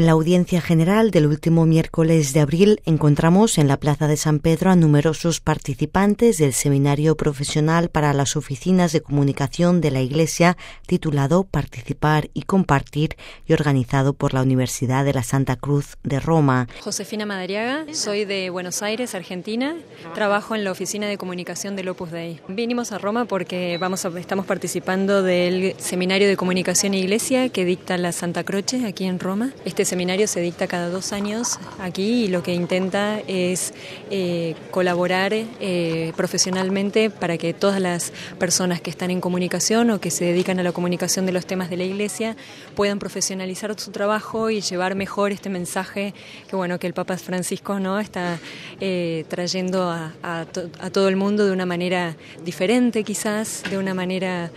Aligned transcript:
En 0.00 0.06
la 0.06 0.12
audiencia 0.12 0.62
general 0.62 1.10
del 1.10 1.26
último 1.26 1.66
miércoles 1.66 2.32
de 2.32 2.40
abril 2.40 2.80
encontramos 2.86 3.58
en 3.58 3.68
la 3.68 3.76
Plaza 3.76 4.08
de 4.08 4.16
San 4.16 4.38
Pedro 4.38 4.70
a 4.70 4.74
numerosos 4.74 5.40
participantes 5.40 6.38
del 6.38 6.54
seminario 6.54 7.18
profesional 7.18 7.90
para 7.90 8.14
las 8.14 8.34
oficinas 8.34 8.92
de 8.92 9.02
comunicación 9.02 9.82
de 9.82 9.90
la 9.90 10.00
Iglesia 10.00 10.56
titulado 10.86 11.44
Participar 11.44 12.30
y 12.32 12.44
Compartir 12.44 13.18
y 13.46 13.52
organizado 13.52 14.14
por 14.14 14.32
la 14.32 14.40
Universidad 14.40 15.04
de 15.04 15.12
la 15.12 15.22
Santa 15.22 15.56
Cruz 15.56 15.98
de 16.02 16.18
Roma. 16.18 16.66
Josefina 16.80 17.26
Madariaga, 17.26 17.84
soy 17.92 18.24
de 18.24 18.48
Buenos 18.48 18.80
Aires, 18.80 19.14
Argentina. 19.14 19.76
Trabajo 20.14 20.54
en 20.54 20.64
la 20.64 20.72
oficina 20.72 21.08
de 21.08 21.18
comunicación 21.18 21.76
del 21.76 21.90
Opus 21.90 22.10
Dei. 22.10 22.40
Vinimos 22.48 22.92
a 22.92 22.96
Roma 22.96 23.26
porque 23.26 23.76
vamos 23.76 24.06
estamos 24.16 24.46
participando 24.46 25.22
del 25.22 25.74
seminario 25.76 26.26
de 26.26 26.38
comunicación 26.38 26.94
e 26.94 27.00
iglesia 27.00 27.50
que 27.50 27.66
dicta 27.66 27.98
la 27.98 28.12
Santa 28.12 28.44
Croce 28.44 28.86
aquí 28.86 29.04
en 29.04 29.20
Roma. 29.20 29.52
Este 29.66 29.89
seminario 29.90 30.28
se 30.28 30.40
dicta 30.40 30.68
cada 30.68 30.88
dos 30.88 31.12
años 31.12 31.58
aquí 31.80 32.26
y 32.26 32.28
lo 32.28 32.44
que 32.44 32.54
intenta 32.54 33.18
es 33.26 33.74
eh, 34.08 34.54
colaborar 34.70 35.32
eh, 35.34 36.12
profesionalmente 36.16 37.10
para 37.10 37.36
que 37.38 37.52
todas 37.54 37.80
las 37.80 38.12
personas 38.38 38.80
que 38.80 38.88
están 38.88 39.10
en 39.10 39.20
comunicación 39.20 39.90
o 39.90 40.00
que 40.00 40.12
se 40.12 40.26
dedican 40.26 40.60
a 40.60 40.62
la 40.62 40.70
comunicación 40.70 41.26
de 41.26 41.32
los 41.32 41.44
temas 41.44 41.70
de 41.70 41.76
la 41.76 41.82
Iglesia 41.82 42.36
puedan 42.76 43.00
profesionalizar 43.00 43.76
su 43.80 43.90
trabajo 43.90 44.48
y 44.50 44.60
llevar 44.60 44.94
mejor 44.94 45.32
este 45.32 45.50
mensaje 45.50 46.14
que 46.48 46.54
bueno 46.54 46.78
que 46.78 46.86
el 46.86 46.94
Papa 46.94 47.16
Francisco 47.16 47.80
no 47.80 47.98
está 47.98 48.38
eh, 48.80 49.24
trayendo 49.26 49.90
a, 49.90 50.14
a, 50.22 50.44
todo 50.92 51.08
el 51.08 51.16
mundo 51.16 51.44
de 51.44 51.50
una 51.50 51.66
manera 51.66 52.14
diferente 52.44 53.02
quizás, 53.02 53.64
de 53.68 53.76
una 53.76 53.92
manera 53.92 54.52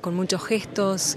con 0.00 0.14
muchos 0.14 0.44
gestos. 0.44 1.16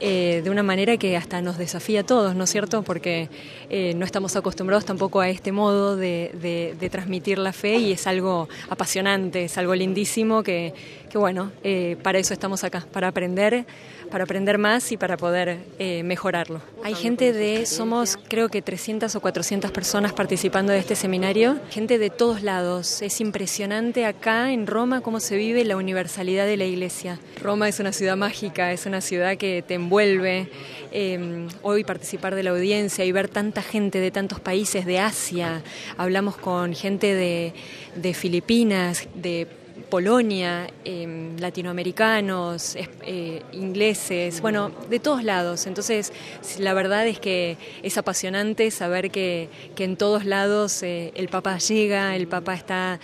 Eh, 0.00 0.42
de 0.44 0.50
una 0.50 0.62
manera 0.62 0.96
que 0.96 1.16
hasta 1.16 1.42
nos 1.42 1.58
desafía 1.58 2.00
a 2.00 2.02
todos, 2.04 2.36
¿no 2.36 2.44
es 2.44 2.50
cierto? 2.50 2.82
Porque 2.82 3.28
eh, 3.68 3.94
no 3.96 4.04
estamos 4.04 4.36
acostumbrados 4.36 4.84
tampoco 4.84 5.20
a 5.20 5.28
este 5.28 5.50
modo 5.50 5.96
de, 5.96 6.76
transmitir 6.90 7.38
la 7.38 7.52
fe 7.52 7.76
y 7.76 7.92
es 7.92 8.06
algo 8.06 8.48
apasionante, 8.70 9.44
es 9.44 9.58
algo 9.58 9.74
lindísimo 9.74 10.42
que, 10.42 10.72
bueno, 11.14 11.50
eh, 11.64 11.96
para 12.02 12.18
eso 12.18 12.32
estamos 12.32 12.62
acá, 12.64 12.86
para 12.92 13.08
aprender, 13.08 13.66
para 14.10 14.24
aprender 14.24 14.56
más 14.56 14.90
y 14.92 14.96
para 14.96 15.16
poder 15.16 15.58
mejorarlo. 16.04 16.62
Hay 16.82 16.94
gente 16.94 17.32
de, 17.32 17.66
somos 17.66 18.16
creo 18.28 18.48
que 18.48 18.62
300 18.62 19.14
o 19.14 19.20
400 19.20 19.70
personas 19.70 20.12
participando 20.12 20.72
de 20.72 20.78
este 20.78 20.94
seminario, 20.94 21.58
gente 21.70 21.98
de 21.98 22.08
todos 22.08 22.42
lados. 22.42 23.02
Es 23.02 23.20
impresionante 23.20 24.06
acá 24.06 24.52
en 24.52 24.66
Roma 24.66 25.00
cómo 25.02 25.20
se 25.20 25.36
vive 25.36 25.64
la 25.64 25.76
universalidad 25.76 26.46
de 26.46 26.56
la 26.56 26.64
iglesia. 26.64 27.18
Roma 27.42 27.68
es 27.68 27.80
una 27.80 27.92
ciudad 27.92 28.16
mágica, 28.16 28.72
es 28.72 28.86
una 28.86 29.00
ciudad 29.00 29.36
que 29.36 29.62
te 29.66 29.74
envuelve. 29.88 30.48
Em, 30.90 31.48
hoy 31.62 31.84
participar 31.84 32.34
de 32.34 32.42
la 32.42 32.50
audiencia 32.50 33.04
y 33.04 33.12
ver 33.12 33.28
tanta 33.28 33.62
gente 33.62 34.00
de 34.00 34.10
tantos 34.10 34.40
países, 34.40 34.86
de 34.86 34.98
Asia, 34.98 35.62
hablamos 35.96 36.36
con 36.36 36.74
gente 36.74 37.14
de, 37.14 37.52
de 37.94 38.14
Filipinas, 38.14 39.06
de 39.14 39.46
Polonia, 39.90 40.66
em, 40.84 41.38
latinoamericanos, 41.38 42.76
eh, 42.76 43.42
ingleses, 43.52 44.40
bueno, 44.40 44.70
de 44.90 44.98
todos 44.98 45.24
lados. 45.24 45.66
Entonces, 45.66 46.12
la 46.58 46.74
verdad 46.74 47.06
es 47.06 47.18
que 47.18 47.56
es 47.82 47.96
apasionante 47.96 48.70
saber 48.70 49.10
que, 49.10 49.48
que 49.74 49.84
en 49.84 49.96
todos 49.96 50.24
lados 50.24 50.82
eh, 50.82 51.12
el 51.14 51.28
Papa 51.28 51.58
llega, 51.58 52.16
el 52.16 52.28
Papa 52.28 52.54
está 52.54 52.98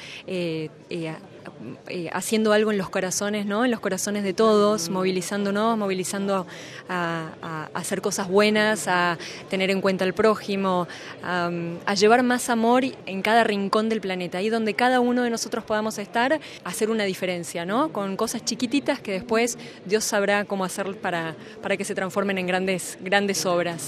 eh, 1.89 2.09
haciendo 2.13 2.53
algo 2.53 2.71
en 2.71 2.79
los 2.79 2.91
corazones, 2.91 3.47
¿no? 3.47 3.65
En 3.65 3.71
los 3.71 3.81
corazones 3.81 4.23
de 4.23 4.33
todos, 4.33 4.89
movilizándonos, 4.89 5.77
movilizando 5.79 6.47
a, 6.89 7.69
hacer 7.75 8.01
cosas 8.01 8.29
buenas, 8.29 8.89
a 8.89 9.19
tener 9.49 9.71
en 9.71 9.81
cuenta 9.81 10.05
al 10.05 10.15
prójimo, 10.15 10.87
a, 11.23 11.95
llevar 11.95 12.23
más 12.23 12.51
amor 12.51 12.85
en 13.07 13.23
cada 13.23 13.45
rincón 13.45 13.89
del 13.89 14.01
planeta, 14.01 14.39
ahí 14.39 14.49
donde 14.49 14.75
cada 14.75 15.01
uno 15.01 15.23
de 15.23 15.31
nosotros 15.31 15.65
podamos 15.65 15.99
estar, 15.99 16.41
hacer 16.65 16.91
una 16.91 17.05
diferencia, 17.05 17.65
¿no? 17.65 17.93
Con 17.93 18.17
cosas 18.17 18.45
chiquititas 18.45 19.01
que 19.01 19.13
después 19.13 19.59
Dios 19.85 20.05
sabrá 20.05 20.45
cómo 20.45 20.65
hacer 20.65 20.97
para, 20.97 21.35
para 21.63 21.77
que 21.77 21.85
se 21.85 21.95
transformen 21.95 22.39
en 22.39 22.47
grandes, 22.47 22.99
grandes 23.01 23.47
obras. 23.47 23.83